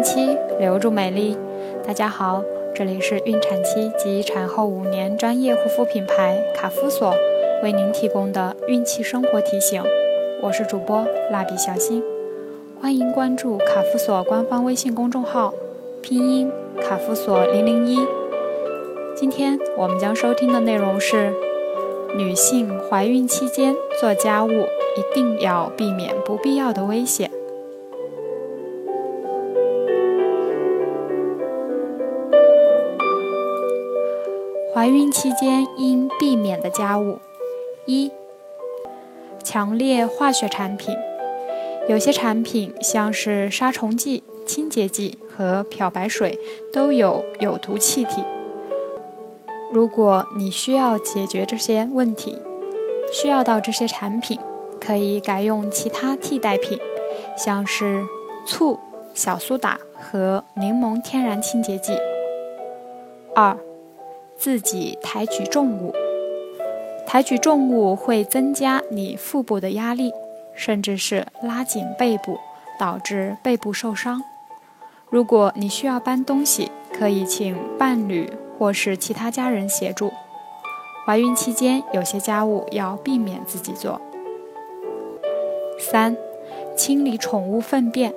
[0.00, 1.36] 孕期，留住美丽。
[1.86, 2.42] 大家好，
[2.74, 7.14] 这里是孕产期及产后五年专业护肤品牌卡夫索
[7.62, 9.84] 为您提供的孕期生活提醒。
[10.40, 12.02] 我是主播蜡笔小新，
[12.80, 15.52] 欢迎关注卡夫索官方微信公众号，
[16.00, 17.98] 拼音卡夫索零零一。
[19.14, 21.30] 今天我们将收听的内容是：
[22.16, 27.30] 女性怀孕期间做家务一定要避免不必要的危险。
[34.80, 37.18] 怀孕期间应避免的家务：
[37.84, 38.10] 一、
[39.44, 40.96] 强烈化学产品。
[41.86, 46.38] 有些产品，像是杀虫剂、清洁剂和漂白水，
[46.72, 48.24] 都有有毒气体。
[49.70, 52.38] 如果你需要解决这些问题，
[53.12, 54.40] 需要到这些产品，
[54.80, 56.80] 可以改用其他替代品，
[57.36, 58.06] 像是
[58.46, 58.80] 醋、
[59.12, 61.98] 小苏打和柠檬天然清洁剂。
[63.34, 63.54] 二。
[64.40, 65.94] 自己抬举重物，
[67.06, 70.10] 抬举重物会增加你腹部的压力，
[70.54, 72.38] 甚至是拉紧背部，
[72.78, 74.22] 导致背部受伤。
[75.10, 80.10] 如果你需要搬东西，可以请伴侣或是其他家人协助。
[81.04, 84.00] 怀孕期间，有些家务要避免自己做。
[85.78, 86.16] 三、
[86.74, 88.14] 清理宠物粪便，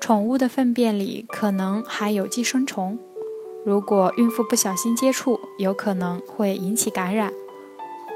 [0.00, 2.98] 宠物的粪便里可能含有寄生虫。
[3.64, 7.32] 如果孕妇不小心接触，有可能会引起感染。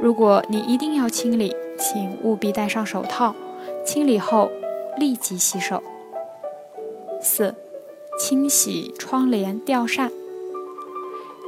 [0.01, 3.35] 如果你一定要清理，请务必戴上手套，
[3.85, 4.51] 清理后
[4.97, 5.83] 立即洗手。
[7.21, 7.55] 四、
[8.19, 10.11] 清洗窗帘吊扇，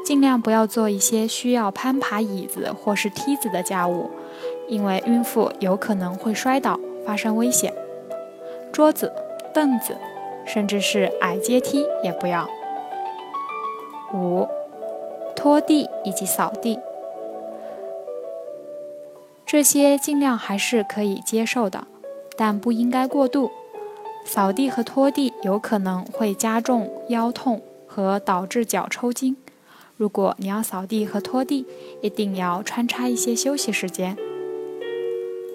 [0.04, 4.10] 尽量不要做一些需要攀爬椅子或是梯子的家务，
[4.68, 7.74] 因为孕妇有可能会摔倒，发生危险。
[8.72, 9.12] 桌子、
[9.52, 9.96] 凳子，
[10.46, 12.48] 甚至是矮阶梯也不要。
[14.14, 14.48] 五，
[15.36, 16.78] 拖地以及扫地，
[19.44, 21.86] 这些尽量还是可以接受的，
[22.36, 23.50] 但不应该过度。
[24.24, 29.36] 扫地和拖地有可能会加重腰痛和导致脚抽筋。
[29.96, 31.66] 如果你要扫地和拖地，
[32.00, 34.16] 一定要穿插一些休息时间。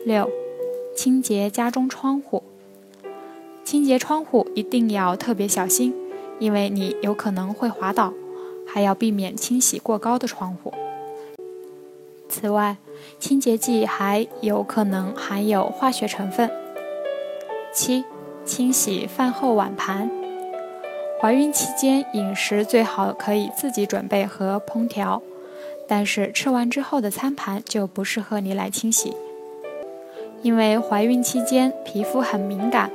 [0.06, 0.30] 六，
[0.96, 2.44] 清洁家中窗户，
[3.64, 5.94] 清洁窗户一定要特别小心，
[6.40, 8.14] 因为你有可能会滑倒。
[8.74, 10.74] 还要避免清洗过高的窗户。
[12.28, 12.78] 此外，
[13.20, 16.50] 清洁剂还有可能含有化学成分。
[17.72, 18.04] 七、
[18.44, 20.10] 清洗饭后碗盘。
[21.22, 25.22] 怀孕期间饮食最好可以自己准备和烹调，
[25.88, 29.14] 但是吃完之后的餐盘就不适合你来清洗，
[30.42, 32.90] 因为怀孕期间皮肤很敏感，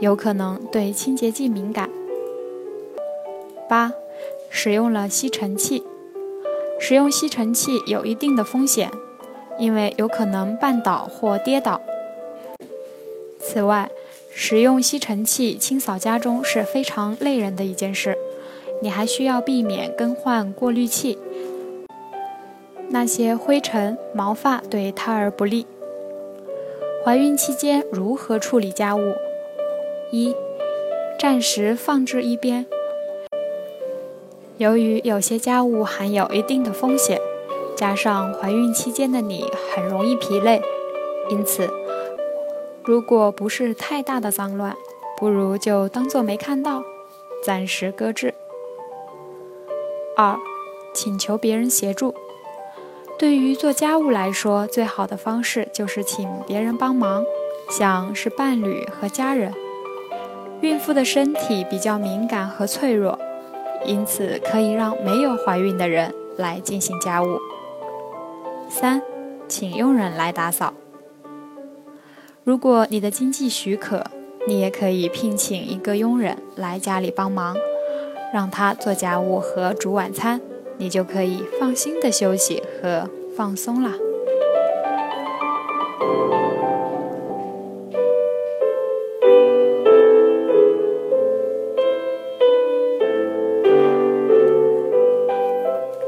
[0.00, 1.90] 有可能对清洁剂敏感。
[3.68, 3.92] 八。
[4.50, 5.82] 使用了吸尘器，
[6.80, 8.90] 使用吸尘器有一定的风险，
[9.58, 11.80] 因为有可能绊倒或跌倒。
[13.38, 13.90] 此外，
[14.30, 18.16] 使用吸尘器清扫家中是非常累人的一件事，
[18.82, 21.18] 你还需要避免更换过滤器，
[22.90, 25.66] 那些灰尘、毛发对胎儿不利。
[27.04, 29.14] 怀孕期间如何处理家务？
[30.10, 30.34] 一，
[31.18, 32.66] 暂时放置一边。
[34.58, 37.20] 由于有些家务含有一定的风险，
[37.76, 40.60] 加上怀孕期间的你很容易疲累，
[41.30, 41.70] 因此，
[42.82, 44.74] 如果不是太大的脏乱，
[45.16, 46.82] 不如就当做没看到，
[47.44, 48.34] 暂时搁置。
[50.16, 50.36] 二，
[50.92, 52.12] 请求别人协助。
[53.16, 57.24] 对于做家务来说，最好的方式就是请别人帮忙，
[57.70, 59.54] 像是伴侣和家人。
[60.62, 63.16] 孕妇的身体比较敏感和脆弱。
[63.88, 67.38] 因此，可以让没有怀孕的人来进行家务。
[68.68, 69.00] 三，
[69.48, 70.74] 请佣人来打扫。
[72.44, 74.04] 如果你的经济许可，
[74.46, 77.56] 你也可以聘请一个佣人来家里帮忙，
[78.34, 80.38] 让他做家务和煮晚餐，
[80.76, 83.92] 你就可以放心的休息和放松了。